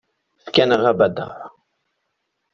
[0.43, 1.37] Fkan-aɣ abadaṛ.